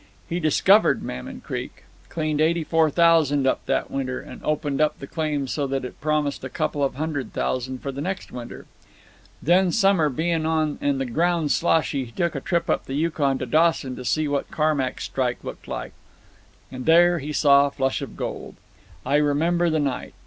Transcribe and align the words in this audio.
He 0.27 0.39
discovered 0.39 1.03
Mammon 1.03 1.41
Creek. 1.41 1.83
Cleaned 2.09 2.41
eighty 2.41 2.63
four 2.63 2.89
thousand 2.89 3.45
up 3.45 3.63
that 3.67 3.91
winter, 3.91 4.19
and 4.19 4.43
opened 4.43 4.81
up 4.81 4.97
the 4.97 5.05
claim 5.05 5.47
so 5.47 5.67
that 5.67 5.85
it 5.85 6.01
promised 6.01 6.43
a 6.43 6.49
couple 6.49 6.83
of 6.83 6.95
hundred 6.95 7.33
thousand 7.33 7.83
for 7.83 7.91
the 7.91 8.01
next 8.01 8.31
winter. 8.31 8.65
Then, 9.43 9.71
summer 9.71 10.09
bein' 10.09 10.43
on 10.43 10.79
and 10.81 10.99
the 10.99 11.05
ground 11.05 11.51
sloshy, 11.51 12.05
he 12.05 12.11
took 12.11 12.33
a 12.33 12.41
trip 12.41 12.67
up 12.67 12.85
the 12.85 12.95
Yukon 12.95 13.37
to 13.37 13.45
Dawson 13.45 13.95
to 13.95 14.03
see 14.03 14.27
what 14.27 14.49
Carmack's 14.49 15.03
strike 15.03 15.43
looked 15.43 15.67
like. 15.67 15.93
And 16.71 16.87
there 16.87 17.19
he 17.19 17.31
saw 17.31 17.69
Flush 17.69 18.01
of 18.01 18.17
Gold. 18.17 18.55
I 19.05 19.17
remember 19.17 19.69
the 19.69 19.77
night. 19.79 20.15